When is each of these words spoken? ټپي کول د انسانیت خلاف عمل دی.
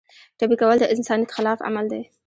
ټپي 0.37 0.55
کول 0.61 0.77
د 0.79 0.85
انسانیت 0.93 1.29
خلاف 1.35 1.59
عمل 1.67 1.85
دی. 1.93 2.01